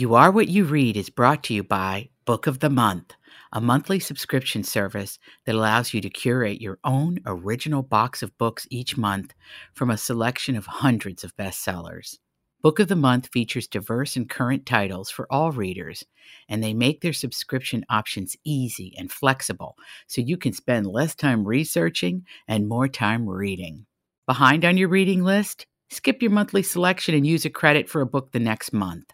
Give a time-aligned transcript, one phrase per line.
[0.00, 3.12] You Are What You Read is brought to you by Book of the Month,
[3.52, 8.66] a monthly subscription service that allows you to curate your own original box of books
[8.70, 9.34] each month
[9.74, 12.16] from a selection of hundreds of bestsellers.
[12.62, 16.02] Book of the Month features diverse and current titles for all readers,
[16.48, 19.76] and they make their subscription options easy and flexible
[20.06, 23.84] so you can spend less time researching and more time reading.
[24.26, 25.66] Behind on your reading list?
[25.90, 29.12] Skip your monthly selection and use a credit for a book the next month.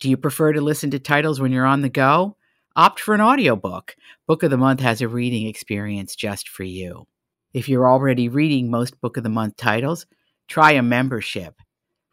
[0.00, 2.36] Do you prefer to listen to titles when you're on the go?
[2.76, 3.96] Opt for an audiobook.
[4.28, 7.08] Book of the Month has a reading experience just for you.
[7.52, 10.06] If you're already reading most Book of the Month titles,
[10.46, 11.56] try a membership.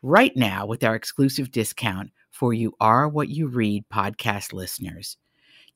[0.02, 5.18] Right now, with our exclusive discount for You Are What You Read podcast listeners,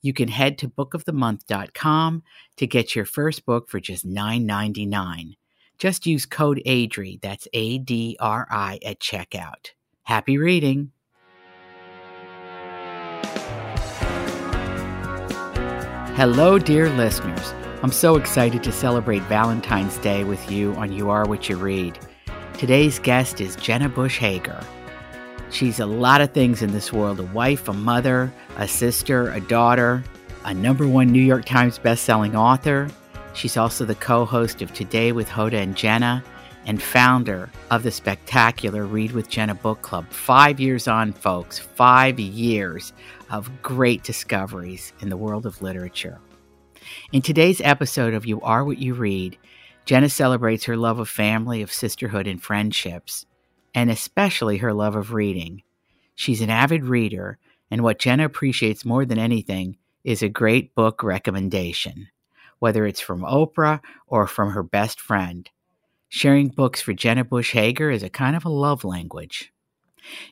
[0.02, 2.22] you can head to bookofthemonth.com
[2.56, 5.36] to get your first book for just $9.99.
[5.78, 9.70] Just use code ADRI, that's A D R I, at checkout.
[10.02, 10.90] Happy reading!
[16.16, 17.54] Hello, dear listeners.
[17.82, 21.98] I'm so excited to celebrate Valentine's Day with you on You Are What You Read.
[22.54, 24.60] Today's guest is Jenna Bush Hager.
[25.50, 29.40] She's a lot of things in this world a wife, a mother, a sister, a
[29.40, 30.02] daughter,
[30.44, 32.88] a number one New York Times bestselling author.
[33.32, 36.24] She's also the co host of Today with Hoda and Jenna
[36.70, 40.08] and founder of the spectacular Read with Jenna book club.
[40.12, 42.92] Five years on, folks, five years
[43.28, 46.20] of great discoveries in the world of literature.
[47.10, 49.36] In today's episode of You Are What You Read,
[49.84, 53.26] Jenna celebrates her love of family, of sisterhood, and friendships,
[53.74, 55.64] and especially her love of reading.
[56.14, 61.02] She's an avid reader, and what Jenna appreciates more than anything is a great book
[61.02, 62.06] recommendation,
[62.60, 65.50] whether it's from Oprah or from her best friend.
[66.12, 69.52] Sharing books for Jenna Bush Hager is a kind of a love language.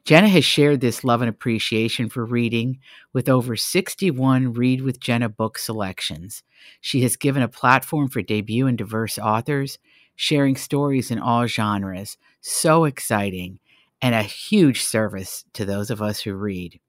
[0.05, 2.81] Jenna has shared this love and appreciation for reading
[3.13, 6.43] with over 61 Read with Jenna book selections.
[6.81, 9.79] She has given a platform for debut and diverse authors,
[10.17, 12.19] sharing stories in all genres.
[12.41, 13.61] So exciting
[14.03, 16.81] and a huge service to those of us who read.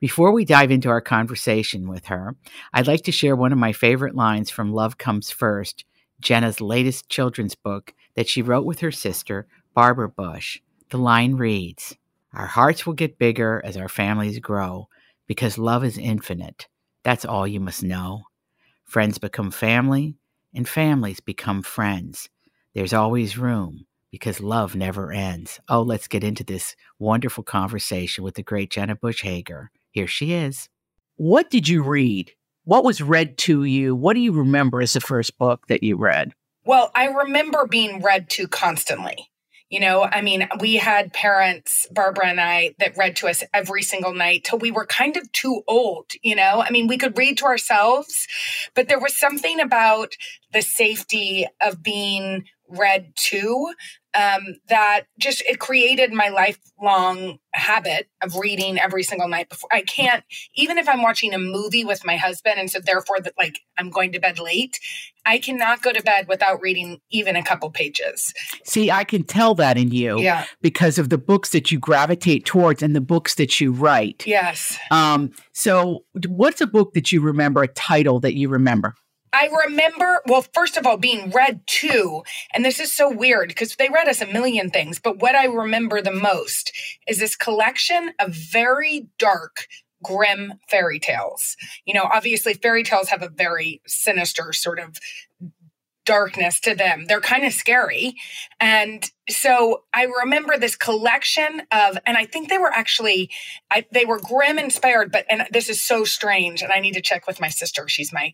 [0.00, 2.36] Before we dive into our conversation with her,
[2.72, 5.84] I'd like to share one of my favorite lines from Love Comes First,
[6.20, 10.60] Jenna's latest children's book that she wrote with her sister, Barbara Bush.
[10.90, 11.96] The line reads
[12.32, 14.88] our hearts will get bigger as our families grow
[15.26, 16.66] because love is infinite.
[17.04, 18.24] That's all you must know.
[18.84, 20.16] Friends become family,
[20.52, 22.28] and families become friends.
[22.74, 25.60] There's always room because love never ends.
[25.68, 29.70] Oh, let's get into this wonderful conversation with the great Jenna Bush Hager.
[29.90, 30.68] Here she is.
[31.16, 32.32] What did you read?
[32.64, 33.94] What was read to you?
[33.94, 36.32] What do you remember as the first book that you read?
[36.64, 39.30] Well, I remember being read to constantly.
[39.70, 43.82] You know, I mean, we had parents, Barbara and I, that read to us every
[43.82, 46.12] single night till we were kind of too old.
[46.22, 48.28] You know, I mean, we could read to ourselves,
[48.74, 50.14] but there was something about
[50.52, 53.72] the safety of being read to
[54.14, 59.68] um, that just it created my lifelong habit of reading every single night before.
[59.72, 60.24] I can't
[60.56, 63.90] even if i'm watching a movie with my husband and so therefore that like i'm
[63.90, 64.78] going to bed late
[65.24, 68.32] i cannot go to bed without reading even a couple pages.
[68.64, 70.46] See i can tell that in you yeah.
[70.62, 74.26] because of the books that you gravitate towards and the books that you write.
[74.26, 74.78] Yes.
[74.90, 78.94] Um so what's a book that you remember a title that you remember
[79.34, 82.22] I remember, well, first of all, being read to,
[82.54, 85.46] and this is so weird because they read us a million things, but what I
[85.46, 86.72] remember the most
[87.08, 89.66] is this collection of very dark,
[90.04, 91.56] grim fairy tales.
[91.84, 94.98] You know, obviously, fairy tales have a very sinister sort of
[96.04, 97.06] darkness to them.
[97.06, 98.14] They're kind of scary.
[98.60, 103.30] And so I remember this collection of, and I think they were actually,
[103.70, 106.62] I, they were Grimm inspired, but, and this is so strange.
[106.62, 107.88] And I need to check with my sister.
[107.88, 108.32] She's my,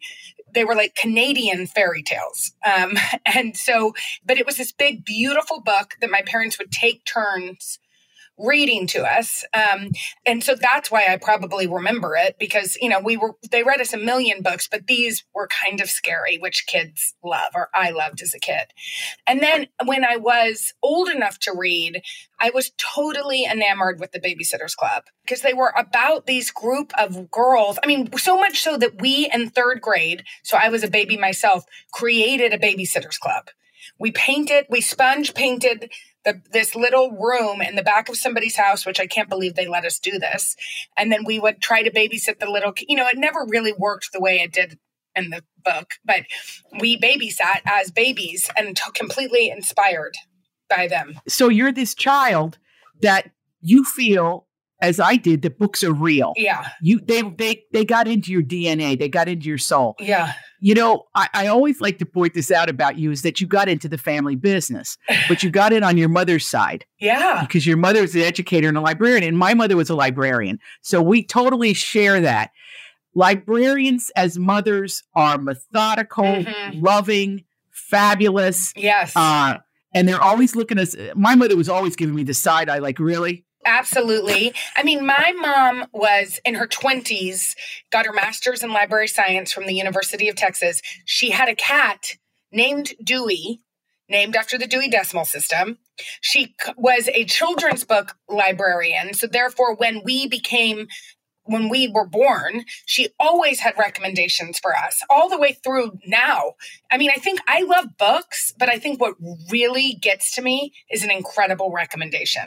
[0.52, 2.52] they were like Canadian fairy tales.
[2.64, 3.94] Um, and so,
[4.24, 7.78] but it was this big, beautiful book that my parents would take turns
[8.40, 9.44] reading to us.
[9.54, 9.90] Um,
[10.26, 13.80] and so that's why I probably remember it because, you know, we were, they read
[13.80, 17.90] us a million books, but these were kind of scary, which kids love or I
[17.90, 18.66] loved as a kid.
[19.26, 22.02] And then when I was old enough to read,
[22.38, 27.30] I was totally enamored with the Babysitters Club because they were about these group of
[27.30, 27.78] girls.
[27.82, 31.16] I mean, so much so that we in third grade, so I was a baby
[31.16, 33.50] myself, created a Babysitters Club.
[33.98, 35.90] We painted, we sponge painted
[36.24, 39.66] the, this little room in the back of somebody's house, which I can't believe they
[39.66, 40.56] let us do this.
[40.96, 44.12] And then we would try to babysit the little, you know, it never really worked
[44.12, 44.78] the way it did
[45.16, 46.22] in the book, but
[46.78, 50.14] we babysat as babies and t- completely inspired
[50.68, 51.20] by them.
[51.26, 52.58] So you're this child
[53.02, 53.30] that
[53.60, 54.46] you feel
[54.80, 56.32] as I did, that books are real.
[56.36, 56.68] Yeah.
[56.80, 59.94] You they they they got into your DNA, they got into your soul.
[59.98, 60.32] Yeah.
[60.62, 63.46] You know, I, I always like to point this out about you is that you
[63.46, 67.40] got into the family business, but you got it on your mother's side Yeah.
[67.40, 70.58] because your mother was an educator and a librarian, and my mother was a librarian.
[70.82, 72.50] So we totally share that.
[73.14, 76.82] Librarians as mothers are methodical, Mhm.
[76.82, 79.12] loving, fabulous, Yes.
[79.16, 79.58] uh,
[79.92, 80.94] and they're always looking at.
[81.16, 83.44] My mother was always giving me the side eye, like, really?
[83.70, 84.52] Absolutely.
[84.74, 87.54] I mean, my mom was in her 20s,
[87.92, 90.82] got her master's in library science from the University of Texas.
[91.04, 92.16] She had a cat
[92.50, 93.62] named Dewey,
[94.08, 95.78] named after the Dewey Decimal System.
[96.20, 99.14] She was a children's book librarian.
[99.14, 100.88] So, therefore, when we became
[101.44, 106.52] when we were born, she always had recommendations for us all the way through now.
[106.90, 109.14] I mean, I think I love books, but I think what
[109.50, 112.44] really gets to me is an incredible recommendation.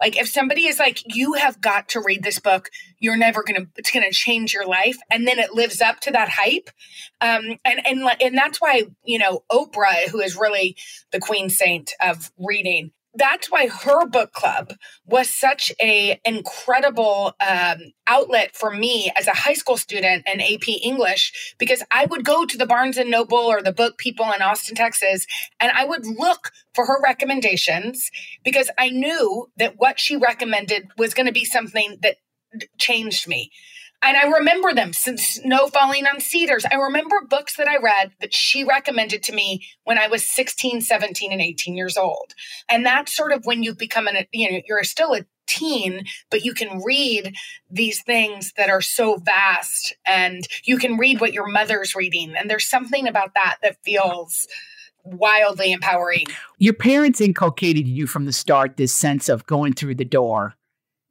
[0.00, 3.66] Like if somebody is like, you have got to read this book, you're never gonna,
[3.76, 6.70] it's gonna change your life, and then it lives up to that hype,
[7.20, 10.76] um, and and and that's why you know Oprah, who is really
[11.12, 14.74] the queen saint of reading, that's why her book club
[15.06, 20.68] was such a incredible um, outlet for me as a high school student in AP
[20.82, 24.42] English because I would go to the Barnes and Noble or the Book People in
[24.42, 25.26] Austin, Texas,
[25.60, 28.10] and I would look for her recommendations
[28.44, 32.16] because I knew that what she recommended was going to be something that
[32.78, 33.50] changed me.
[34.04, 36.66] And I remember them since Snow Falling on Cedars.
[36.70, 40.82] I remember books that I read that she recommended to me when I was 16,
[40.82, 42.34] 17, and 18 years old.
[42.68, 46.44] And that's sort of when you become an, you know, you're still a teen, but
[46.44, 47.34] you can read
[47.70, 52.34] these things that are so vast and you can read what your mother's reading.
[52.36, 54.46] And there's something about that that feels
[55.04, 56.26] wildly empowering.
[56.58, 60.54] Your parents inculcated you from the start this sense of going through the door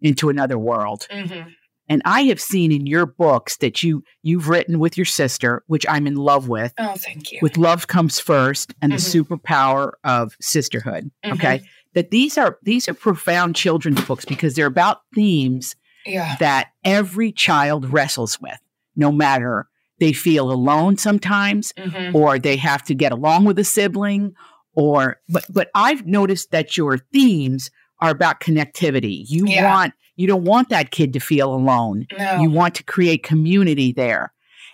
[0.01, 1.07] into another world.
[1.11, 1.49] Mm-hmm.
[1.89, 5.85] And I have seen in your books that you you've written with your sister, which
[5.89, 7.39] I'm in love with, Oh, thank you.
[7.41, 8.95] with love comes first and Mhm.
[8.95, 11.11] the superpower of sisterhood.
[11.25, 11.33] Mhm.
[11.33, 11.61] Okay.
[11.93, 15.75] That these are these are profound children's books because they're about themes
[16.05, 16.35] Yeah.
[16.39, 18.59] that every child wrestles with,
[18.95, 19.67] no matter
[19.99, 22.15] they feel alone sometimes Mm-hmm.
[22.15, 24.33] or they have to get along with a sibling
[24.75, 27.69] or but but I've noticed that your themes
[28.03, 29.23] are about connectivity.
[29.27, 29.71] You Yeah.
[29.71, 32.05] want you don't want that kid to feel alone.
[32.15, 32.37] No.
[32.39, 34.31] You want to create community there.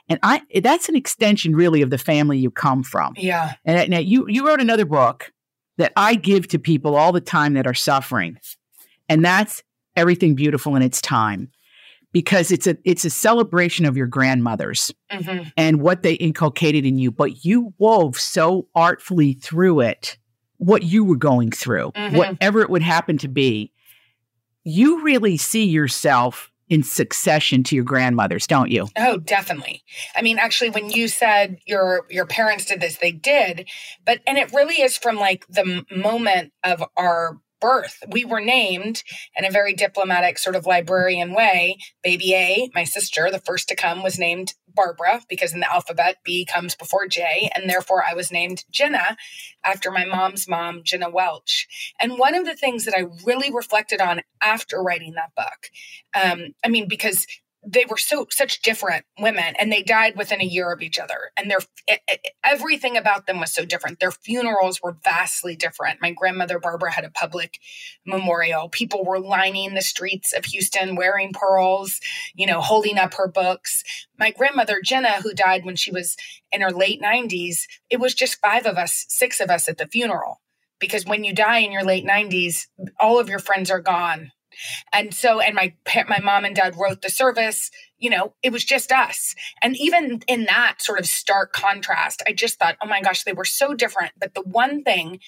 [0.09, 3.13] And I that's an extension really of the family you come from.
[3.15, 3.53] yeah.
[3.63, 5.31] And now you you wrote another book
[5.77, 8.37] that I give to people all the time that are suffering.
[9.07, 9.63] And that's
[9.95, 11.49] everything beautiful in its time.
[12.11, 16.97] Because it's a it's a celebration of your grandmothers hmm and what they inculcated in
[16.97, 20.17] you, but you wove so artfully through it
[20.59, 22.13] what you were going through, Mhm.
[22.15, 23.71] whatever it would happen to be.
[24.63, 28.87] You really see yourself in succession to your grandmothers, don't you?
[28.95, 29.83] Oh, definitely.
[30.15, 33.67] I mean, actually, when you said your your parents did this, they did,
[34.05, 38.03] but and it really is from like the moment of our birth.
[38.07, 39.03] We were named
[39.35, 41.77] in a very diplomatic, sort of librarian way.
[42.03, 46.17] Baby A, my sister, the first to come, was named Barbara because in the alphabet
[46.23, 49.17] B comes before J, and therefore I was named Jenna
[49.63, 51.67] after my mom's mom, Jenna Welch.
[51.99, 55.71] And one of the things that I really reflected on after writing that book,
[56.13, 57.25] um, I mean, because
[57.65, 61.31] they were so such different women and they died within a year of each other.
[61.37, 61.59] And their
[61.91, 63.99] e- e- everything about them was so different.
[63.99, 66.01] Their funerals were vastly different.
[66.01, 67.59] My grandmother barbara had a public
[68.05, 68.69] memorial.
[68.69, 71.99] People were lining the streets of houston wearing pearls
[72.35, 73.83] you know holding up her books.
[74.17, 76.15] My grandmother jenna who died when she was
[76.51, 79.87] in her late 90s it was just five of us six of us at the
[79.87, 80.41] funeral.
[80.79, 82.67] Because when you die in your late 90s
[82.99, 84.31] all of your friends are gone
[84.93, 85.73] and so and my
[86.07, 89.35] my mom and dad wrote the service you know it was just us.
[89.61, 93.33] And even in that sort of stark contrast i just thought oh my gosh they
[93.33, 94.11] were so different.
[94.19, 95.19] But the one thing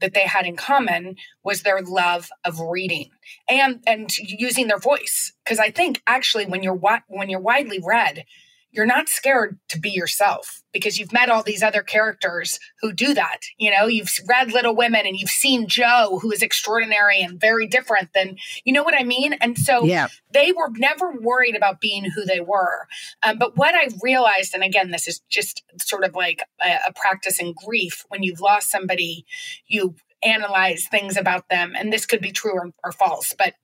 [0.00, 3.10] that they had in common was their love of reading
[3.48, 5.32] and and using their voice.
[5.44, 8.24] Because i think actually when you're when you're widely read
[8.72, 13.12] you're not scared to be yourself because you've met all these other characters who do
[13.14, 13.38] that.
[13.58, 17.66] You know, you've read Little Women and you've seen Jo, who is extraordinary and very
[17.66, 19.32] different than, you know what I mean?
[19.34, 20.06] And so Yeah.
[20.32, 22.86] they were never worried about being who they were.
[23.22, 26.92] Um, but what I realized, and again, this is just sort of like a, a
[26.92, 29.26] practice in grief, when you've lost somebody,
[29.66, 33.54] you analyze things about them, and this could be true or, or false, but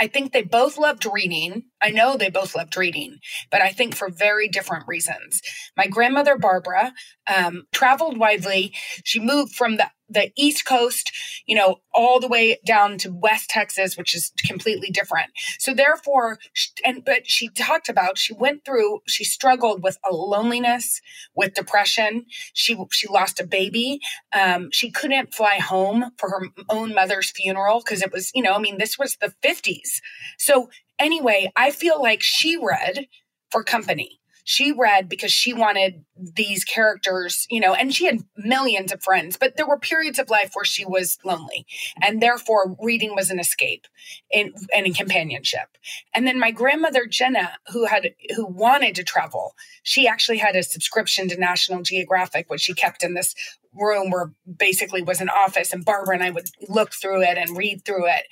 [0.00, 1.64] I think they both loved reading.
[1.80, 3.18] I know they both loved reading,
[3.50, 5.40] but I think for very different reasons.
[5.76, 6.92] My grandmother, Barbara,
[7.34, 8.74] um, traveled widely.
[9.04, 11.12] She moved from the the East Coast,
[11.46, 15.30] you know, all the way down to West Texas, which is completely different.
[15.58, 16.38] So therefore,
[16.84, 21.00] and but she talked about she went through, she struggled with a loneliness,
[21.34, 22.26] with depression.
[22.52, 24.00] She she lost a baby.
[24.32, 28.54] Um, she couldn't fly home for her own mother's funeral because it was, you know,
[28.54, 30.00] I mean, this was the fifties.
[30.38, 33.06] So anyway, I feel like she read
[33.50, 38.92] for company she read because she wanted these characters, you know, and she had millions
[38.92, 41.66] of friends, but there were periods of life where she was lonely.
[42.00, 43.88] And therefore, reading was an escape
[44.32, 45.76] and, and in companionship.
[46.14, 50.62] And then my grandmother, Jenna, who had, who wanted to travel, she actually had a
[50.62, 53.34] subscription to National Geographic, which she kept in this
[53.76, 57.56] room where basically was an office and Barbara and I would look through it and
[57.56, 58.24] read through it.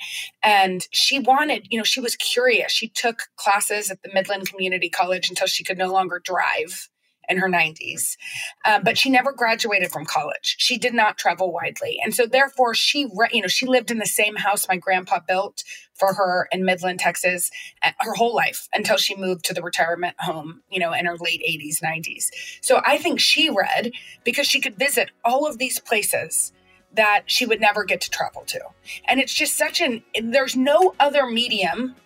[0.43, 2.73] And she wanted, you know, she was curious.
[2.73, 6.89] She took classes at the Midland Community College until she could no longer drive
[7.29, 8.17] in her 90s.
[8.65, 10.57] Um, but she never graduated from college.
[10.59, 11.99] She did not travel widely.
[12.03, 15.21] And so therefore she, re- you know, she lived in the same house my grandpa
[15.27, 15.65] built
[15.95, 17.51] for her in Midland, Texas,
[17.83, 21.17] uh, her whole life until she moved to the retirement home, you know, in her
[21.19, 22.31] late 80s, 90s.
[22.61, 23.93] So I think she read
[24.25, 26.53] because she could visit all of these places
[26.93, 28.61] that she would never get to travel to.
[29.07, 31.97] And it's just such an, there's no other medium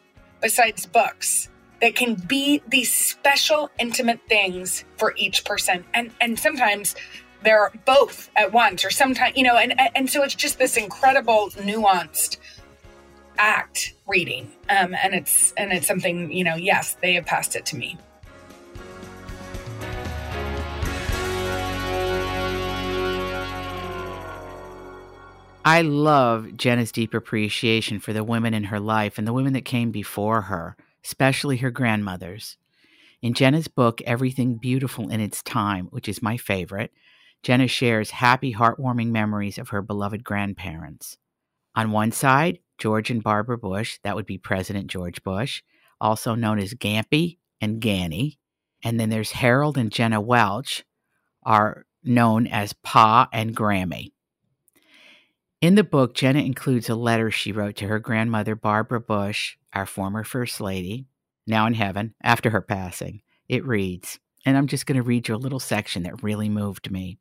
[0.40, 1.48] besides books
[1.80, 5.84] that can be these special intimate things for each person.
[5.94, 6.94] And and sometimes
[7.42, 11.50] they're both at once or sometimes you know and and so it's just this incredible
[11.50, 12.38] nuanced
[13.38, 14.50] act reading.
[14.68, 17.96] Um and it's and it's something you know yes they have passed it to me.
[25.64, 29.66] I love Jenna's deep appreciation for the women in her life and the women that
[29.66, 30.76] came before her
[31.08, 32.58] especially her grandmother's.
[33.22, 36.92] In Jenna's book, Everything Beautiful in Its Time, which is my favorite,
[37.42, 41.16] Jenna shares happy, heartwarming memories of her beloved grandparents.
[41.74, 45.62] On one side, George and Barbara Bush, that would be President George Bush,
[45.98, 48.36] also known as Gampy and Ganny.
[48.84, 50.84] And then there's Harold and Jenna Welch,
[51.42, 54.12] are known as Pa and Grammy.
[55.60, 59.86] In the book, Jenna includes a letter she wrote to her grandmother, Barbara Bush, our
[59.86, 61.08] former First Lady,
[61.48, 63.22] now in heaven, after her passing.
[63.48, 66.92] It reads, and I'm just going to read you a little section that really moved
[66.92, 67.18] me.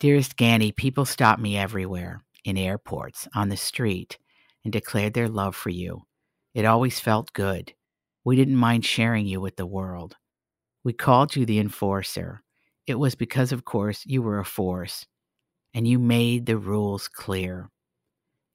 [0.00, 4.18] Dearest Ganny, people stop me everywhere, in airports, on the street,
[4.64, 6.02] and declared their love for you.
[6.54, 7.72] It always felt good.
[8.24, 10.16] We didn't mind sharing you with the world.
[10.82, 12.42] We called you the enforcer.
[12.84, 15.06] It was because, of course, you were a force,
[15.72, 17.70] and you made the rules clear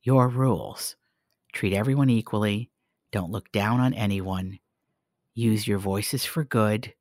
[0.04, 0.96] your rules.
[1.54, 2.70] Treat everyone equally.
[3.12, 4.60] Don't look down on anyone.
[5.34, 6.94] Use your voices for good.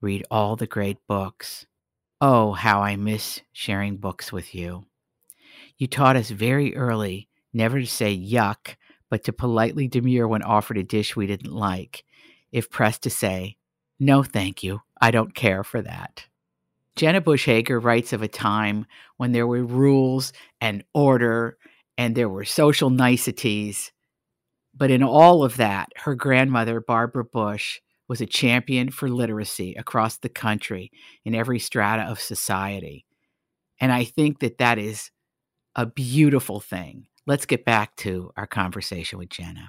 [0.00, 1.66] Read all the great books.
[2.20, 4.84] Oh, how I miss sharing books with you.
[5.76, 8.76] You taught us very early never to say yuck,
[9.10, 12.04] but to politely demur when offered a dish we didn't like,
[12.52, 13.56] if pressed to say,
[13.98, 16.26] no, thank you, I don't care for that.
[16.96, 21.56] Jenna Bush Hager writes of a time when there were rules and order
[21.98, 23.92] and there were social niceties.
[24.74, 30.16] But in all of that, her grandmother, Barbara Bush, was a champion for literacy across
[30.16, 30.90] the country
[31.24, 33.04] in every strata of society.
[33.80, 35.10] And I think that that is
[35.74, 37.06] a beautiful thing.
[37.26, 39.68] Let's get back to our conversation with Jenna.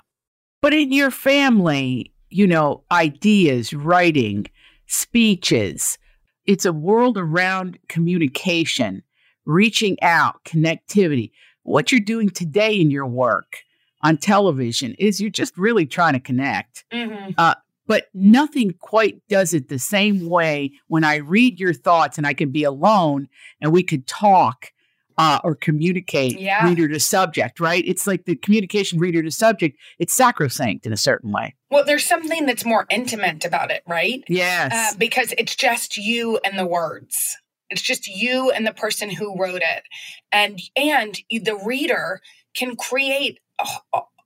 [0.62, 4.46] But in your family, you know, ideas, writing,
[4.88, 5.98] speeches,
[6.46, 9.04] it's a world around communication,
[9.46, 11.32] reaching out, connectivity
[11.70, 13.58] what you're doing today in your work
[14.02, 16.84] on television is you're just really trying to connect.
[16.92, 17.32] Mm-hmm.
[17.38, 22.26] Uh, but nothing quite does it the same way when I read your thoughts and
[22.26, 23.30] I can be alone
[23.62, 24.72] and we could talk
[25.18, 26.66] uh, or communicate yeah.
[26.68, 27.84] reader to subject, right?
[27.86, 31.56] It's like the communication reader to subject, it's sacrosanct in a certain way.
[31.70, 34.24] Well, there's something that's more intimate about it, right?
[34.28, 34.72] Yes.
[34.74, 37.38] Uh, because it's just you and the words.
[37.70, 39.84] It's just you and the person who wrote it.
[40.32, 42.22] And and the reader
[42.56, 43.40] can create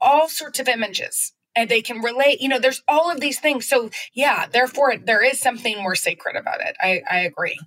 [0.02, 3.68] all sorts of images and they can relate you know there's all of these things
[3.68, 7.58] so yeah therefore there is something more sacred about it i i agree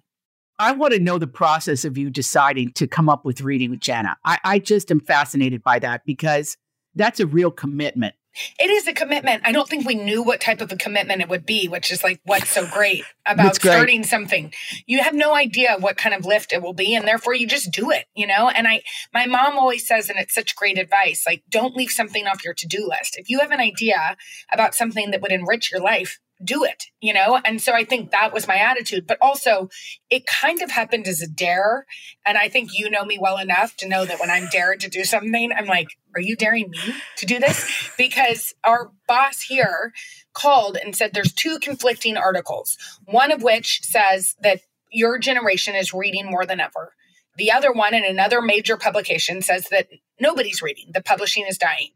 [0.59, 3.81] I want to know the process of you deciding to come up with reading with
[3.81, 4.17] Jenna.
[4.25, 6.57] I, I just am fascinated by that because
[6.95, 8.15] that's a real commitment
[8.59, 9.43] it is a commitment.
[9.45, 12.03] I don't think we knew what type of a commitment it would be, which is
[12.03, 13.73] like what's so great about great.
[13.73, 14.53] starting something.
[14.87, 17.71] You have no idea what kind of lift it will be, and therefore you just
[17.71, 18.49] do it, you know?
[18.49, 22.27] And I my mom always says, and it's such great advice, like don't leave something
[22.27, 23.17] off your to-do list.
[23.17, 24.17] If you have an idea
[24.53, 27.41] about something that would enrich your life, do it, you know?
[27.45, 29.07] And so I think that was my attitude.
[29.07, 29.69] But also,
[30.11, 31.87] it kind of happened as a dare.
[32.27, 34.91] And I think you know me well enough to know that when I'm dared to
[34.91, 36.79] do something, I'm like, are you daring me
[37.17, 37.91] to do this?
[37.97, 39.93] Because our boss here
[40.33, 42.77] called and said there's two conflicting articles,
[43.07, 46.93] one of which says that your generation is reading more than ever.
[47.37, 49.89] The other one in another major publication says that
[50.19, 51.91] nobody's reading, the publishing is dying.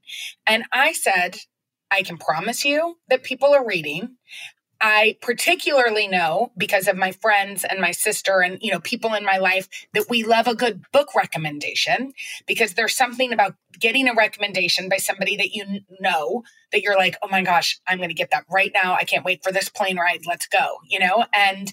[0.46, 1.38] And I said,
[1.90, 4.16] I can promise you that people are reading.
[4.80, 9.24] I particularly know because of my friends and my sister and you know people in
[9.24, 12.14] my life that we love a good book recommendation
[12.46, 17.16] because there's something about getting a recommendation by somebody that you know that you're like,
[17.22, 18.94] "Oh my gosh, I'm going to get that right now.
[18.94, 20.20] I can't wait for this plane ride.
[20.26, 21.26] Let's go." You know?
[21.34, 21.70] And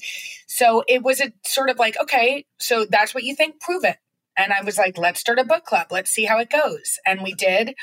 [0.48, 3.98] so it was a sort of like, "Okay, so that's what you think, prove it."
[4.36, 5.88] And I was like, "Let's start a book club.
[5.92, 7.74] Let's see how it goes." And we did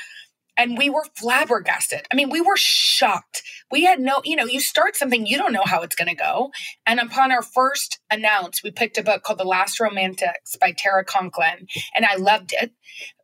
[0.57, 2.01] and we were flabbergasted.
[2.11, 3.43] I mean, we were shocked.
[3.71, 6.15] We had no, you know, you start something, you don't know how it's going to
[6.15, 6.51] go.
[6.85, 11.03] And upon our first announce, we picked a book called The Last Romantics by Tara
[11.03, 12.71] Conklin, and I loved it.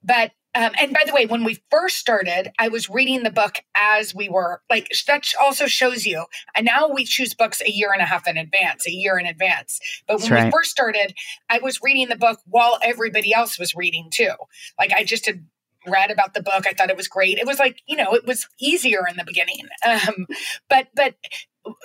[0.03, 3.59] But um, and by the way, when we first started, I was reading the book
[3.73, 6.25] as we were like, that also shows you.
[6.53, 9.25] And now we choose books a year and a half in advance, a year in
[9.25, 9.79] advance.
[10.07, 10.45] But when right.
[10.45, 11.13] we first started,
[11.49, 14.33] I was reading the book while everybody else was reading too.
[14.77, 15.45] Like I just had
[15.87, 16.65] read about the book.
[16.67, 17.37] I thought it was great.
[17.37, 19.67] It was like, you know, it was easier in the beginning.
[19.83, 20.25] Um,
[20.69, 21.15] but, but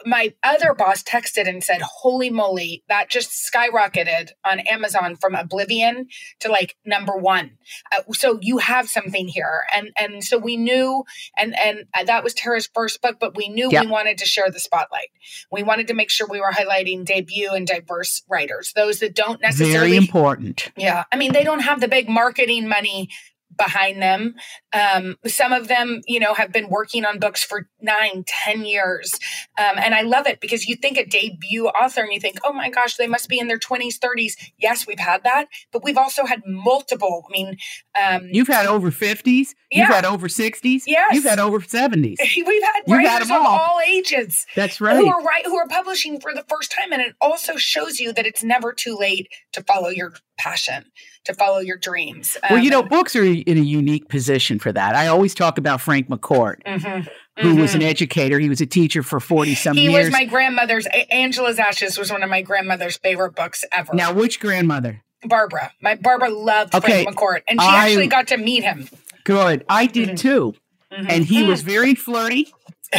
[0.04, 6.06] my other boss texted and said, Holy moly, that just skyrocketed on Amazon from Oblivion
[6.40, 7.58] to like number one.
[7.92, 9.64] Uh, so you have something here.
[9.74, 11.04] And and so we knew,
[11.36, 13.84] and and that was Tara's first book, but we knew yep.
[13.84, 15.08] we wanted to share the spotlight.
[15.50, 19.40] We wanted to make sure we were highlighting debut and diverse writers, those that don't
[19.42, 19.90] necessarily.
[19.90, 20.72] Very important.
[20.76, 21.04] Yeah.
[21.12, 23.10] I mean, they don't have the big marketing money
[23.56, 24.34] behind them.
[24.72, 29.14] Um, some of them, you know, have been working on books for nine, ten years.
[29.58, 32.52] Um, and I love it because you think a debut author and you think, oh
[32.52, 34.32] my gosh, they must be in their 20s, 30s.
[34.58, 37.24] Yes, we've had that, but we've also had multiple.
[37.28, 37.56] I mean,
[38.00, 39.80] um, you've had over 50s, yeah.
[39.80, 41.14] you've had over 60s, yes.
[41.14, 42.16] you've had over 70s.
[42.46, 44.46] we've had you've writers had of all ages.
[44.54, 44.96] That's right.
[44.96, 46.92] Who are, right, who are publishing for the first time.
[46.92, 50.84] And it also shows you that it's never too late to follow your passion
[51.26, 52.36] to follow your dreams.
[52.42, 54.94] Um, well, you know, um, books are in a unique position for that.
[54.94, 56.62] I always talk about Frank McCourt.
[56.64, 57.08] Mm-hmm.
[57.42, 57.60] Who mm-hmm.
[57.60, 57.90] was an mm-hmm.
[57.90, 58.38] educator?
[58.38, 59.92] He was a teacher for forty some years.
[59.92, 60.86] He was my grandmother's.
[61.10, 63.94] Angela's Ashes was one of my grandmother's favorite books ever.
[63.94, 65.02] Now, which grandmother?
[65.24, 65.72] Barbara.
[65.82, 67.04] My Barbara loved okay.
[67.04, 68.88] Frank McCourt, and she I, actually got to meet him.
[69.24, 69.64] Good.
[69.68, 70.16] I did mm-hmm.
[70.16, 70.54] too,
[70.92, 71.06] mm-hmm.
[71.10, 71.66] and he was mm.
[71.66, 72.52] very flirty,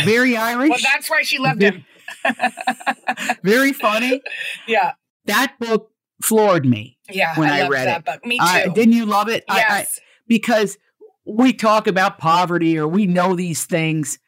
[0.03, 0.69] very Irish.
[0.69, 1.85] well, that's why she loved him.
[3.43, 4.21] very funny.
[4.67, 4.93] Yeah.
[5.25, 6.97] That book floored me.
[7.09, 8.05] Yeah, when I, I read it.
[8.05, 8.25] Book.
[8.25, 8.43] Me too.
[8.43, 9.43] Uh, didn't you love it?
[9.47, 9.65] Yes.
[9.69, 9.87] I, I,
[10.27, 10.77] because
[11.25, 14.19] we talk about poverty or we know these things,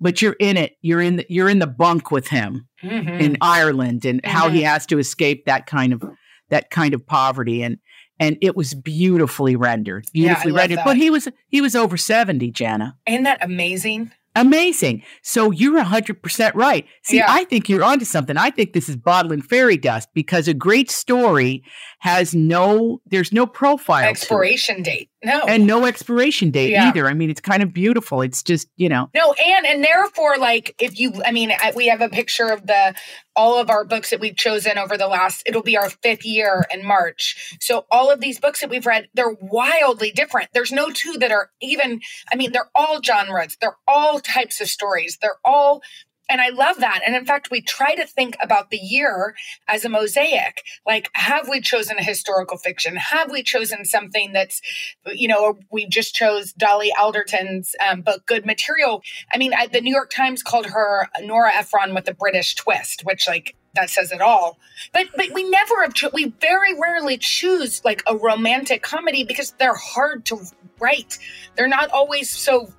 [0.00, 0.76] but you're in it.
[0.82, 3.08] You're in the, you're in the bunk with him mm-hmm.
[3.08, 4.36] in Ireland and mm-hmm.
[4.36, 4.66] how he mm-hmm.
[4.66, 6.02] has to escape that kind of
[6.50, 7.78] that kind of poverty and
[8.18, 10.78] and it was beautifully rendered, beautifully yeah, rendered.
[10.78, 10.84] That.
[10.84, 12.98] But he was he was over seventy, Jenna.
[13.06, 14.12] Isn't that amazing?
[14.36, 15.02] Amazing.
[15.22, 16.86] So you're 100% right.
[17.02, 17.26] See, yeah.
[17.28, 18.36] I think you're onto something.
[18.36, 21.64] I think this is bottling fairy dust because a great story
[21.98, 24.08] has no, there's no profile.
[24.08, 25.10] Expiration date.
[25.22, 25.42] No.
[25.46, 26.88] And no expiration date yeah.
[26.88, 27.06] either.
[27.06, 28.22] I mean, it's kind of beautiful.
[28.22, 29.10] It's just, you know.
[29.14, 32.66] No, and and therefore like if you I mean, I, we have a picture of
[32.66, 32.94] the
[33.36, 36.64] all of our books that we've chosen over the last it'll be our 5th year
[36.72, 37.56] in March.
[37.60, 40.48] So all of these books that we've read, they're wildly different.
[40.54, 42.00] There's no two that are even
[42.32, 43.58] I mean, they're all genres.
[43.60, 45.18] They're all types of stories.
[45.20, 45.82] They're all
[46.30, 47.00] and I love that.
[47.04, 49.34] And in fact, we try to think about the year
[49.68, 50.62] as a mosaic.
[50.86, 52.96] Like, have we chosen a historical fiction?
[52.96, 54.62] Have we chosen something that's,
[55.06, 59.02] you know, we just chose Dolly Alderton's um, book, Good Material.
[59.32, 63.02] I mean, I, the New York Times called her Nora Ephron with a British twist,
[63.04, 64.58] which, like, that says it all.
[64.92, 65.94] But but we never have.
[65.94, 70.38] Cho- we very rarely choose like a romantic comedy because they're hard to
[70.80, 71.18] write.
[71.56, 72.72] They're not always so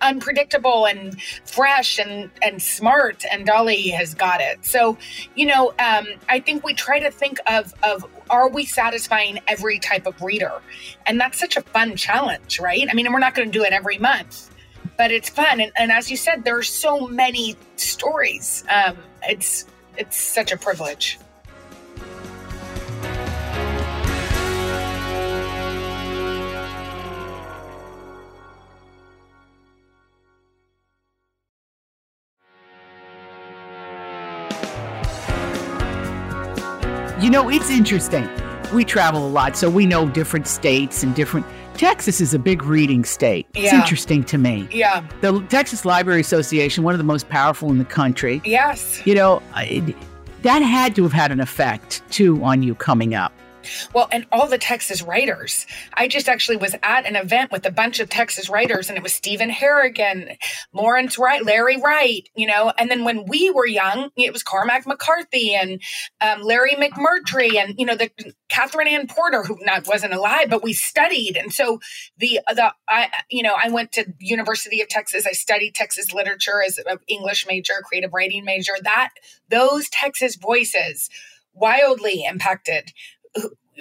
[0.00, 4.64] unpredictable and fresh and and smart and dolly has got it.
[4.64, 4.96] So
[5.34, 9.78] you know um, i think we try to think of of are we satisfying every
[9.78, 10.62] type of reader?
[11.06, 12.86] And that's such a fun challenge right?
[12.90, 14.50] I mean we're not going to do it every month
[14.96, 15.60] but it's fun.
[15.60, 18.64] And, and as you said there are so many stories.
[18.68, 21.18] Um, it's it's such a privilege
[37.30, 38.28] You know, it's interesting.
[38.74, 42.64] We travel a lot, so we know different states and different Texas is a big
[42.64, 43.46] reading state.
[43.54, 44.66] It's interesting to me.
[44.72, 45.04] Yeah.
[45.20, 49.00] The Texas Library Association, one of the most powerful in the country, Yes.
[49.06, 49.94] you know, I-
[50.42, 53.32] that had to have had an effect too on you coming up.
[53.94, 55.66] Well, and all the Texas writers.
[55.94, 59.02] I just actually was at an event with a bunch of Texas writers, and it
[59.02, 60.36] was Stephen Harrigan,
[60.72, 62.72] Lawrence Wright, Larry Wright, you know.
[62.78, 65.80] And then when we were young, it was Cormac McCarthy and
[66.20, 68.10] um, Larry McMurtry, and you know the
[68.48, 71.36] Katherine Anne Porter, who not wasn't alive, but we studied.
[71.36, 71.80] And so
[72.18, 75.26] the the I you know I went to University of Texas.
[75.26, 78.72] I studied Texas literature as an English major, creative writing major.
[78.82, 79.10] That
[79.48, 81.10] those Texas voices
[81.52, 82.92] wildly impacted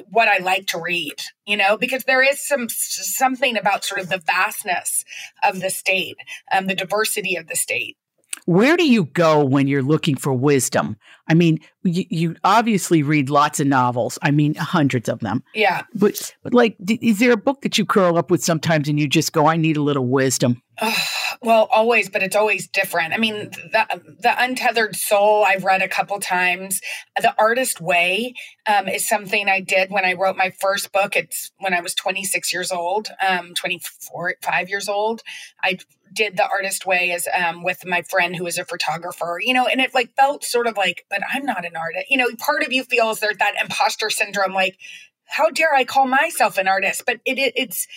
[0.10, 4.10] what I like to read, you know, because there is some something about sort of
[4.10, 5.04] the vastness
[5.44, 6.18] of the state,
[6.52, 7.98] um, the diversity of the state.
[8.46, 10.98] Where do you go when you're looking for wisdom?
[11.28, 14.18] I mean, you, you obviously read lots of novels.
[14.22, 15.44] I mean, hundreds of them.
[15.54, 15.84] Yeah.
[15.94, 19.00] But, but like, d- is there a book that you curl up with sometimes and
[19.00, 20.62] you just go, I need a little wisdom?
[21.42, 23.14] well, always, but it's always different.
[23.14, 26.82] I mean, the the untethered soul I've read a couple times.
[27.22, 28.34] The artist way
[28.68, 31.16] um, is something I did when I wrote my first book.
[31.16, 35.22] It's when I was 26 years old, um, 24, five years old.
[35.64, 35.80] I
[36.14, 39.66] did the artist way as um, with my friend who is a photographer, you know,
[39.66, 42.06] and it like felt sort of like, but I'm not an artist.
[42.10, 44.78] You know, part of you feels there's that imposter syndrome, like
[45.30, 47.04] how dare I call myself an artist?
[47.06, 47.88] But it, it it's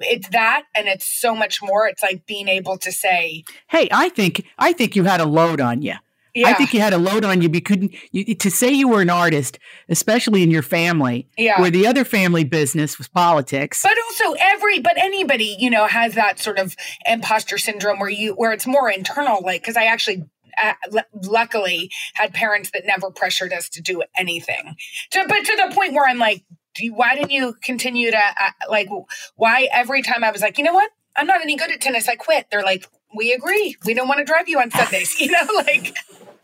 [0.00, 1.86] it's that, and it's so much more.
[1.86, 5.60] It's like being able to say, Hey, I think I think you had a load
[5.60, 5.94] on you.
[6.34, 7.78] Yeah, I think you had a load on you because
[8.10, 11.60] you, to say you were an artist, especially in your family, yeah.
[11.60, 13.82] where the other family business was politics.
[13.82, 16.74] but also every but anybody you know has that sort of
[17.06, 20.24] imposter syndrome where you where it's more internal like because i actually
[20.62, 24.76] uh, l- luckily had parents that never pressured us to do anything.
[25.10, 26.44] To, but to the point where i'm like
[26.74, 28.88] do you, why didn't you continue to uh, like
[29.36, 30.90] why every time i was like you know what?
[31.16, 32.08] I'm not any good at tennis.
[32.08, 33.76] I quit they're like we agree.
[33.86, 35.94] We don't want to drive you on sundays you know like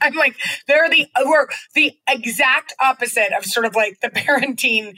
[0.07, 0.37] i'm like
[0.67, 4.95] they're the we're the exact opposite of sort of like the parenting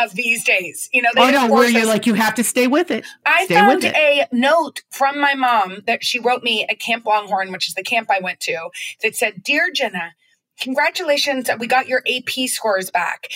[0.00, 2.66] of these days you know they oh no, where you're like you have to stay
[2.66, 3.04] with it.
[3.24, 7.52] I Stay found a note from my mom that she wrote me at Camp Longhorn,
[7.52, 8.70] which is the camp I went to,
[9.02, 10.14] that said, Dear Jenna,
[10.60, 13.28] congratulations, we got your AP scores back.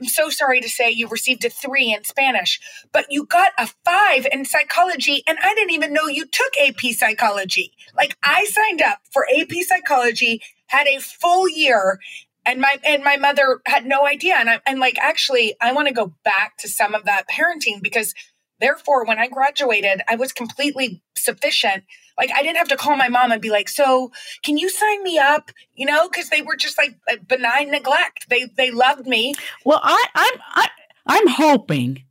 [0.00, 2.60] I'm so sorry to say you received a three in Spanish,
[2.92, 6.92] but you got a five in psychology, and I didn't even know you took AP
[6.92, 7.72] psychology.
[7.96, 12.00] Like I signed up for AP psychology, had a full year,
[12.44, 14.34] and my and my mother had no idea.
[14.36, 17.82] And I'm and like actually, I want to go back to some of that parenting
[17.82, 18.14] because
[18.60, 21.84] therefore, when I graduated, I was completely sufficient.
[22.18, 25.02] Like I didn't have to call my mom and be like, "So, can you sign
[25.02, 26.96] me up?" You know, because they were just like
[27.26, 28.28] benign neglect.
[28.28, 29.34] They they loved me.
[29.64, 30.68] Well, I, I'm I,
[31.06, 32.04] I'm hoping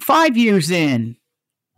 [0.00, 1.16] five years in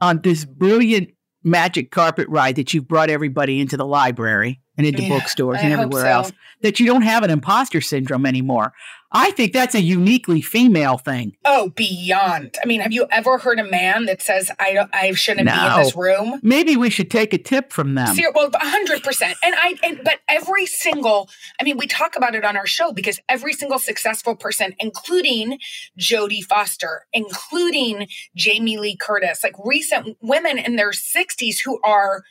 [0.01, 1.11] on this brilliant
[1.45, 5.73] magic carpet ride that you've brought everybody into the library and into Yeah, bookstores and
[5.73, 6.11] hope everywhere so.
[6.11, 6.33] else
[6.63, 8.73] that you don't have an imposter syndrome anymore.
[9.13, 11.37] I think that's a uniquely female thing.
[11.45, 12.57] Oh, beyond.
[12.63, 15.77] I mean, have you ever heard a man that says, "I I shouldn't be in
[15.77, 16.41] this room"?
[16.43, 18.15] Maybe we should take a tip from them.
[18.15, 19.37] Ser- well, hundred percent.
[19.43, 21.29] And I, and, but every single,
[21.61, 25.59] I mean, we talk about it on our show because every single successful person, including
[25.99, 32.23] Jodie Foster, including Jamie Lee Curtis, like recent women in their sixties who are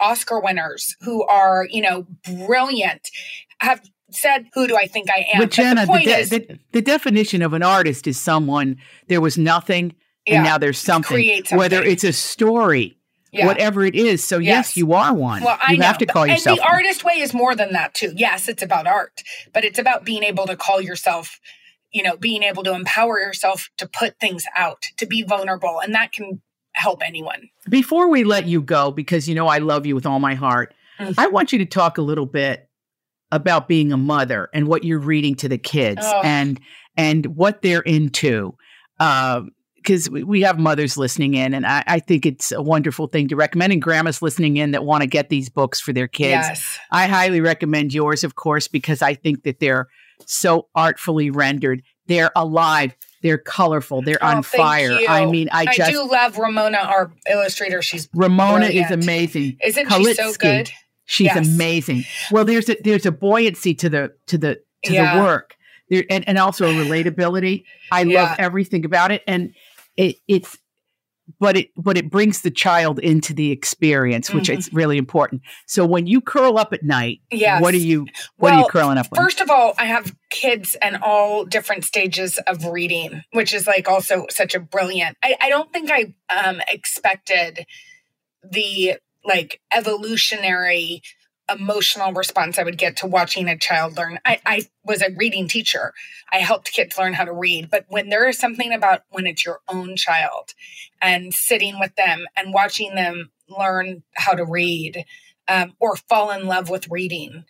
[0.00, 3.08] Oscar winners, who are you know brilliant,
[3.60, 6.82] have said, "Who do I think I am?" But Jenna, the de- is, the, the
[6.82, 8.76] definition of an artist is someone
[9.08, 9.94] there was nothing
[10.26, 11.14] yeah, and now there's something.
[11.14, 12.96] create Whether it's a story,
[13.32, 13.46] yeah.
[13.46, 14.22] whatever it is.
[14.24, 14.76] So yes, Yes.
[14.76, 15.42] you are one.
[15.42, 15.86] Well, I you know.
[15.86, 16.58] have to call and yourself.
[16.58, 16.70] the one.
[16.74, 18.12] artist way is more than that too.
[18.16, 21.40] Yes, it's about art, but it's about being able to call yourself,
[21.92, 25.94] you know, being able to empower yourself to put things out, to be vulnerable, and
[25.94, 26.40] that can
[26.72, 27.48] help anyone.
[27.68, 30.74] Before we let you go, because you know I love you with all my heart,
[31.00, 31.12] Mm.
[31.18, 32.68] I want you to talk a little bit
[33.34, 36.20] about being a mother and what you're reading to the kids Oh.
[36.24, 36.60] and
[36.96, 38.54] and what they're into.
[39.00, 43.06] Um, because we we have mothers listening in, and I, I think it's a wonderful
[43.06, 43.70] thing to recommend.
[43.74, 46.30] And grandmas listening in that want to get these books for their kids.
[46.30, 46.78] Yes.
[46.90, 49.88] I highly recommend yours, of course, because I think that they're
[50.24, 51.82] so artfully rendered.
[52.06, 52.94] They're alive.
[53.22, 54.00] They're colorful.
[54.00, 54.92] They're Oh, on fire.
[54.92, 55.06] you.
[55.06, 57.82] I mean, I, I, just do love Ramona, our illustrator.
[57.82, 58.86] She's Ramona brilliant.
[58.86, 59.58] is amazing.
[59.62, 60.70] isn't she so good?
[61.06, 61.54] She's Yes.
[61.54, 62.04] amazing.
[62.30, 65.16] Well, there's a there's a buoyancy to the to the to Yeah.
[65.16, 65.56] the work.
[65.90, 67.64] There and, and also a relatability.
[67.92, 68.22] I Yeah.
[68.22, 69.22] love everything about it.
[69.26, 69.54] And
[69.96, 70.56] it it's
[71.40, 74.58] but it but it brings the child into the experience, which mm-hmm.
[74.58, 75.42] is really important.
[75.66, 77.62] So when you curl up at night, yes.
[77.62, 78.00] what are you
[78.36, 79.10] what well, are you curling up?
[79.10, 79.18] with?
[79.18, 83.88] First of all, I have kids and all different stages of reading, which is like
[83.88, 85.16] also such a brilliant.
[85.22, 87.66] I, I don't think I um, expected
[88.42, 91.02] the like evolutionary
[91.52, 94.18] emotional response I would get to watching a child learn.
[94.24, 95.92] I, I was a reading teacher.
[96.32, 97.70] I helped kids learn how to read.
[97.70, 100.54] But when there is something about when it's your own child
[101.02, 105.04] and sitting with them and watching them learn how to read
[105.48, 107.44] um, or fall in love with reading,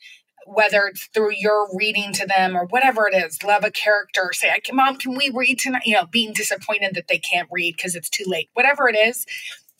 [0.47, 4.51] whether it's through your reading to them or whatever it is, love a character, say,
[4.73, 5.83] Mom, can we read tonight?
[5.87, 9.25] You know, being disappointed that they can't read because it's too late, whatever it is.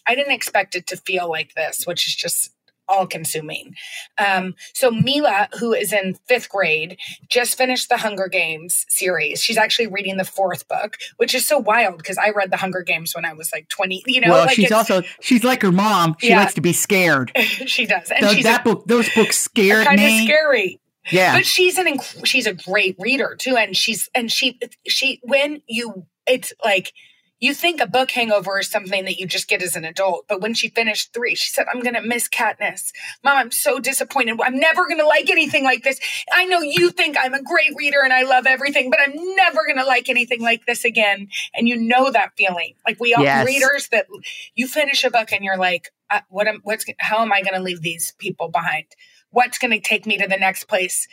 [0.07, 2.55] I didn't expect it to feel like this, which is just
[2.88, 3.75] all consuming.
[4.19, 9.43] Um, so Mila, who is in fifth grade, just finished the Hunger Games series.
[9.43, 12.83] She's actually reading the fourth book, which is so wild because I read the Hunger
[12.83, 15.73] Games when I was like 20, you know, well, like she's also, she's like her
[15.73, 16.17] mom.
[16.19, 16.40] She yeah.
[16.40, 17.33] likes to be scared.
[17.37, 18.11] she does.
[18.11, 20.07] And she's that a, book, those books scared kind me.
[20.07, 20.81] Kind of scary.
[21.11, 21.37] Yeah.
[21.37, 23.57] But she's an, she's a great reader too.
[23.57, 26.93] And she's, and she, she, when you, it's like,
[27.40, 30.27] you think a book hangover is something that you just get as an adult.
[30.29, 32.92] But when she finished three, she said, I'm going to miss Katniss.
[33.23, 34.38] Mom, I'm so disappointed.
[34.42, 36.01] I'm never going to like anything like this.
[36.33, 39.64] I know you think I'm a great reader and I love everything, but I'm never
[39.66, 41.29] going to like anything like this again.
[41.55, 42.75] And you know that feeling.
[42.87, 43.47] Like we all yes.
[43.47, 44.07] readers that
[44.55, 47.55] you finish a book and you're like, uh, what am, what's, how am I going
[47.55, 48.87] to leave these people behind?
[49.35, 51.07] What's going to take me to the next place?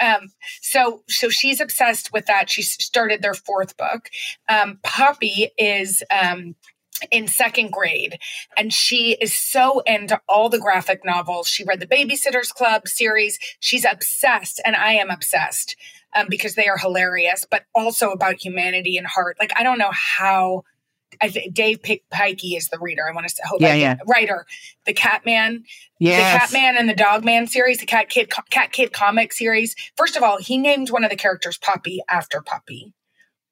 [0.00, 2.50] Um, so so she's obsessed with that.
[2.50, 4.10] She started their fourth book.
[4.48, 6.54] Um, Poppy is um,
[7.10, 8.18] in second grade
[8.56, 11.48] and she is so into all the graphic novels.
[11.48, 13.38] She read the Babysitters Club series.
[13.60, 15.76] She's obsessed, and I am obsessed
[16.14, 19.36] um, because they are hilarious, but also about humanity and heart.
[19.38, 20.64] Like I don't know how
[21.20, 23.08] I think Dave P- Pilkey is the reader.
[23.08, 23.96] I want to say, hope yeah, I yeah.
[24.06, 24.46] writer,
[24.84, 25.64] the Catman,
[25.98, 26.18] yes.
[26.18, 29.74] the Catman and the Dogman series, the Cat Kid Cat Kid comic series.
[29.96, 32.92] First of all, he named one of the characters Poppy after Poppy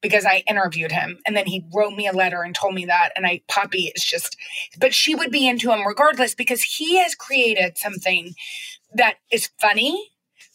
[0.00, 3.10] because I interviewed him, and then he wrote me a letter and told me that.
[3.16, 4.36] And I Poppy is just,
[4.78, 8.34] but she would be into him regardless because he has created something
[8.94, 10.10] that is funny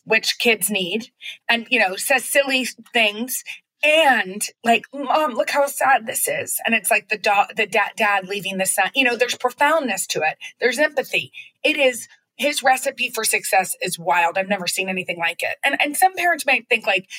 [0.05, 1.11] which kids need
[1.47, 3.43] and you know says silly things
[3.83, 6.59] and like mom look how sad this is.
[6.65, 8.91] And it's like the dog the dad dad leaving the son.
[8.95, 10.37] You know there's profoundness to it.
[10.59, 11.31] There's empathy.
[11.63, 14.37] It is his recipe for success is wild.
[14.37, 15.57] I've never seen anything like it.
[15.63, 17.09] And and some parents might think like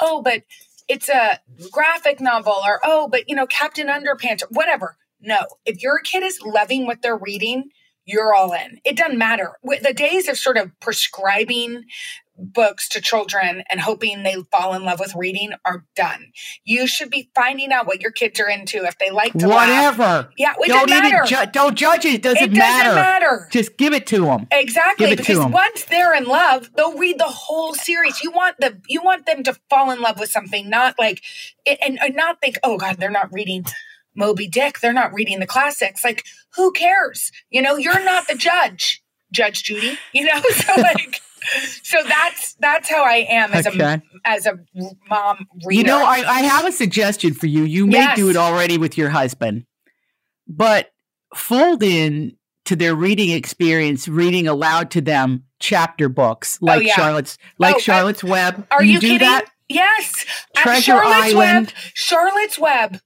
[0.00, 0.42] oh but
[0.88, 4.96] it's a graphic novel or oh but you know captain underpants whatever.
[5.20, 5.40] No.
[5.64, 7.70] If your kid is loving what they're reading
[8.08, 8.80] you're all in.
[8.86, 9.52] It doesn't matter.
[9.62, 11.84] The days of sort of prescribing
[12.38, 16.32] books to children and hoping they fall in love with reading are done.
[16.64, 20.02] You should be finding out what your kids are into if they like to whatever.
[20.02, 20.28] Laugh.
[20.36, 21.24] Yeah, it don't doesn't matter.
[21.26, 22.14] Ju- don't judge it.
[22.14, 22.84] It doesn't it matter.
[22.84, 23.48] Doesn't matter.
[23.50, 24.46] Just give it to them.
[24.50, 28.22] Exactly, because once they're in love, they'll read the whole series.
[28.22, 31.22] You want the you want them to fall in love with something, not like
[31.66, 33.64] and, and not think, oh God, they're not reading
[34.14, 34.80] Moby Dick.
[34.80, 36.04] They're not reading the classics.
[36.04, 36.24] Like,
[36.54, 37.30] who cares?
[37.50, 39.98] You know, you're not the judge, Judge Judy.
[40.12, 41.20] You know, so like
[41.82, 43.80] so that's that's how I am as okay.
[43.80, 44.58] a as a
[45.08, 45.78] mom reader.
[45.78, 47.64] You know, I, I have a suggestion for you.
[47.64, 48.16] You may yes.
[48.16, 49.66] do it already with your husband,
[50.46, 50.90] but
[51.34, 56.82] fold in to their reading experience, reading aloud to them chapter books oh, like oh,
[56.82, 56.94] yeah.
[56.94, 58.66] Charlotte's like oh, Charlotte's I, Web.
[58.70, 59.26] Are you, you do kidding?
[59.26, 59.46] that?
[59.68, 60.24] Yes.
[60.56, 61.66] Treasure Charlotte's Island.
[61.66, 63.00] Web, Charlotte's Web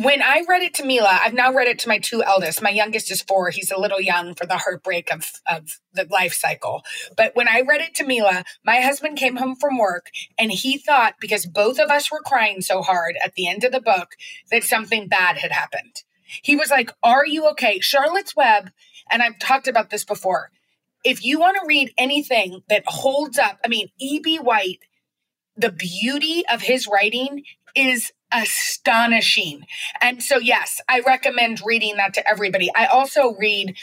[0.00, 2.62] when I read it to Mila, I've now read it to my two eldest.
[2.62, 3.50] My youngest is four.
[3.50, 6.84] He's a little young for the heartbreak of, of the life cycle.
[7.16, 10.78] But when I read it to Mila, my husband came home from work and he
[10.78, 14.10] thought, because both of us were crying so hard at the end of the book,
[14.52, 16.04] that something bad had happened.
[16.42, 17.80] He was like, Are you okay?
[17.80, 18.70] Charlotte's Web,
[19.10, 20.50] and I've talked about this before.
[21.02, 24.38] If you want to read anything that holds up, I mean, E.B.
[24.38, 24.80] White,
[25.56, 27.42] the beauty of his writing
[27.78, 29.66] is astonishing.
[30.00, 32.70] And so, yes, I recommend reading that to everybody.
[32.74, 33.76] I also read,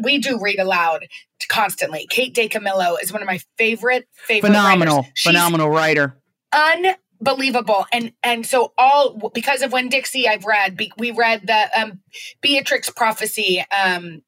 [0.00, 1.06] we do read aloud
[1.48, 2.06] constantly.
[2.08, 6.20] Kate DiCamillo is one of my favorite, favorite phenomenal, phenomenal writer.
[6.52, 7.86] Unbelievable.
[7.92, 12.00] And and so all because of Winn-Dixie I've read, we read the um,
[12.44, 14.22] Beatryce prophecy um,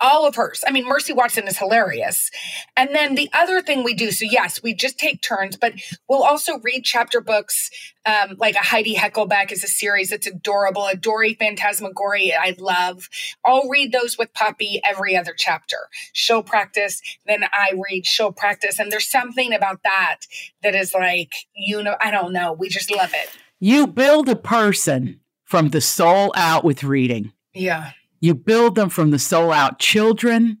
[0.00, 0.64] all of hers.
[0.66, 2.30] I mean, Mercy Watson is hilarious.
[2.76, 5.74] And then the other thing we do, so yes, we just take turns, but
[6.08, 7.70] we'll also read chapter books.
[8.06, 10.86] Um, like a Heidi Heckelbeck is a series that's adorable.
[10.86, 13.08] A Dory Fantasmagory I love.
[13.44, 15.76] I'll read those with Poppy every other chapter.
[16.12, 18.78] Show practice, then I read show practice.
[18.78, 20.20] And there's something about that
[20.62, 22.52] that is like, you know, I don't know.
[22.52, 23.30] We just love it.
[23.60, 27.32] You build a person from the soul out with reading.
[27.54, 27.92] Yeah.
[28.24, 29.78] You build them from the soul out.
[29.78, 30.56] Children,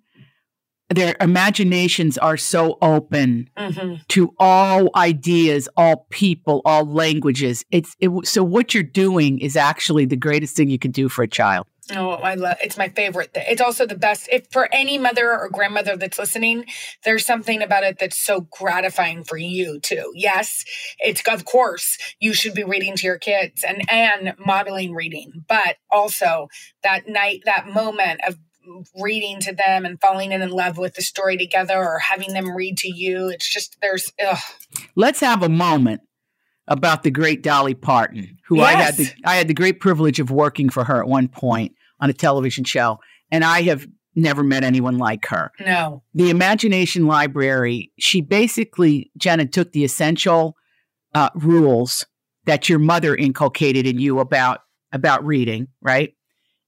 [0.90, 7.64] their imaginations are so open hmm to all ideas, all people, all languages.
[7.70, 11.22] It's it, so what you're doing is actually the greatest thing you can do for
[11.22, 11.66] a child.
[11.92, 13.44] Oh, I love it's my favorite thing.
[13.46, 16.64] It's also the best if for any mother or grandmother that's listening,
[17.04, 20.10] there's something about it that's so gratifying for you too.
[20.14, 20.64] Yes,
[20.98, 25.76] it's of course you should be reading to your kids and and modeling reading, but
[25.90, 26.48] also
[26.82, 28.38] that night that moment of
[28.98, 32.78] reading to them and falling in love with the story together or having them read
[32.78, 33.28] to you.
[33.28, 34.38] It's just there's ugh.
[34.96, 36.00] Let's have a moment
[36.66, 40.30] about the great Dolly Parton, who I had the I had the great privilege of
[40.30, 42.98] working for her at one point on a television show,
[43.30, 45.50] and I have never met anyone like her.
[45.60, 46.02] no.
[46.14, 50.56] The Imagination Library, she basically Jenna took the essential
[51.14, 52.04] uh, rules
[52.44, 54.60] that your mother inculcated in you about
[54.92, 56.14] about reading, right?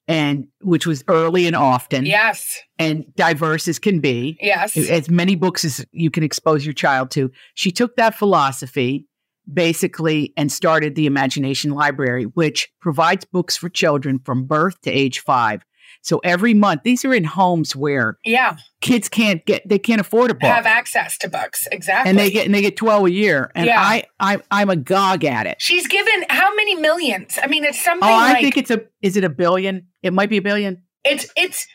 [0.08, 2.60] And which was early and often, Yes.
[2.78, 4.76] and diverse as can be Yes.
[4.76, 7.30] as many books as you can expose your child to.
[7.54, 9.06] She took that philosophy
[9.52, 15.20] basically and started the Imagination Library, which provides books for children from birth to age
[15.20, 15.62] five.
[16.02, 18.56] So every month, these are in homes where Yeah.
[18.80, 20.42] kids can't get, they can't afford a book.
[20.50, 21.66] Have access to books.
[21.72, 22.10] Exactly.
[22.10, 23.80] and they get and they get 12 a year and Yeah.
[23.80, 27.38] I, I i'm agog at it She's given how many millions?
[27.42, 30.12] I mean, it's something oh i like think it's a is it a billion it
[30.12, 31.66] might be a billion it's it's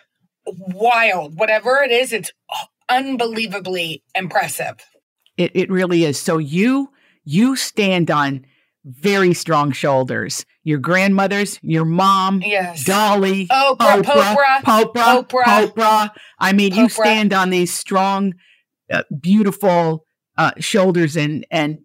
[0.45, 1.38] wild.
[1.38, 2.31] Whatever it is, it's
[2.89, 4.75] unbelievably impressive.
[5.38, 6.89] it, it really is so you
[7.23, 8.45] you stand on
[8.86, 12.84] very strong shoulders your grandmothers your mom Yes.
[12.84, 15.43] Dolly Oprah, Oprah, Oprah, Oprah.
[15.71, 16.10] Oprah.
[16.39, 18.34] I mean, you stand on these strong,
[18.91, 20.05] uh, beautiful
[20.38, 21.79] uh, shoulders, and and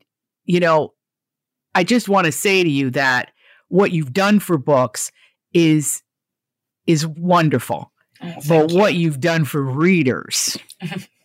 [0.44, 0.94] you know,
[1.74, 3.30] I just want to say to you that
[3.68, 5.10] what you've done for books
[5.52, 6.02] is
[6.86, 8.78] is wonderful, Oh, but you.
[8.78, 10.56] what you've done for readers,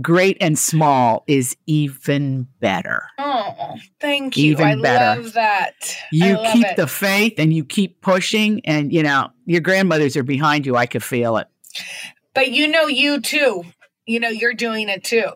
[0.00, 3.04] great and small, is even better.
[3.18, 4.52] Oh, thank you.
[4.52, 5.22] Even I better.
[5.22, 5.96] love that.
[6.12, 6.76] You love keep it.
[6.76, 10.76] the faith and you keep pushing, and you know your grandmothers are behind you.
[10.76, 11.48] I could feel it.
[12.34, 13.64] But you know, you too.
[14.06, 15.30] You know, you're doing it too.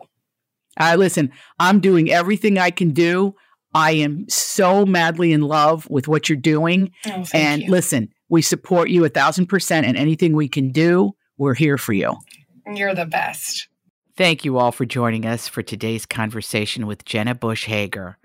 [0.77, 3.35] I listen, I'm doing everything I can do.
[3.75, 6.91] I am so madly in love with what you're doing.
[7.07, 7.71] Oh, and you.
[7.71, 11.93] listen, we support you a thousand percent, and anything we can do, we're here for
[11.93, 12.15] you.
[12.71, 13.67] You're the best.
[14.15, 18.19] Thank you all for joining us for today's conversation with Jenna Bush Hager.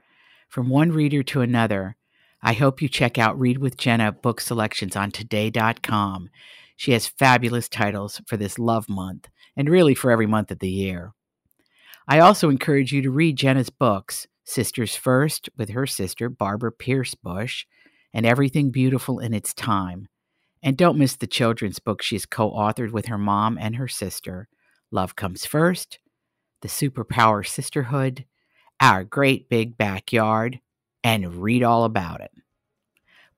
[0.46, 1.96] From one reader to another,
[2.42, 6.28] I hope you check out Read with Jenna book selections on today.com.
[6.76, 10.68] She has fabulous titles for this love month and really for every month of the
[10.68, 11.14] year.
[12.06, 17.14] I also encourage you to read Jenna's books, Sisters First with her sister, Barbara Pierce
[17.14, 17.64] Bush,
[18.12, 20.08] and Everything Beautiful in Its Time.
[20.62, 24.48] And don't miss the children's book she's co authored with her mom and her sister.
[24.90, 25.98] Love Comes First,
[26.62, 28.24] The Superpower Sisterhood,
[28.80, 30.60] Our Great Big Backyard,
[31.04, 32.32] and read all about it.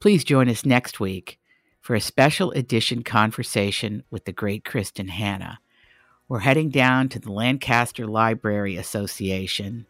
[0.00, 1.38] Please join us next week
[1.80, 5.58] for a special edition conversation with the great Kristin Hannah.
[6.28, 9.86] We're heading down to the Lancaster Library Association,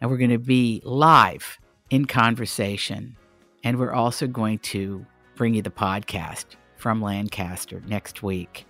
[0.00, 1.58] and we're going to be live
[1.90, 3.16] in conversation.
[3.62, 8.66] And we're also going to bring you the podcast from Lancaster next week.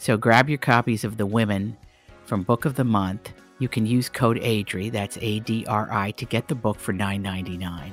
[0.00, 1.76] So grab your copies of The Women
[2.24, 3.34] from Book of the Month.
[3.58, 6.94] You can use code ADRI, that's A D R I, to get the book for
[6.94, 7.90] $9.99.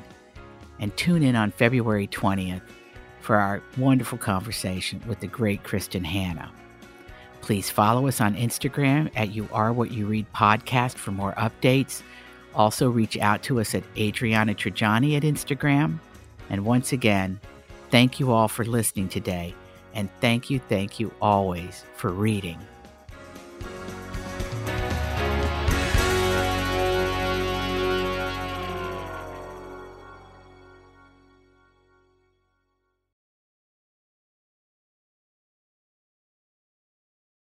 [0.79, 2.61] And tune in on February 20th
[3.19, 6.49] for our wonderful conversation with the great Kristin Hannah.
[7.41, 12.03] Please follow us on Instagram at You Are What You Read Podcast for more updates.
[12.55, 15.99] Also, reach out to us at Adriana Trigiani at Instagram.
[16.49, 17.41] And once again,
[17.91, 19.53] thank you all for listening today.
[19.97, 22.59] And thank you, thank you always for reading